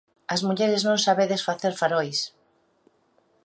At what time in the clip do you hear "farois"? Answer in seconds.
1.79-2.19